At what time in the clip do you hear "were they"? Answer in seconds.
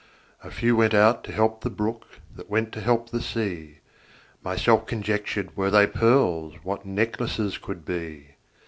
5.55-5.85